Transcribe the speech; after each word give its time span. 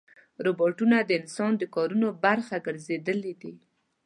روباټونه 0.45 0.97
د 1.03 1.11
انسان 1.19 1.51
د 1.57 1.63
کارونو 1.75 2.07
برخه 2.23 2.55
ګرځېدلي 2.65 3.33
دي. 3.41 3.53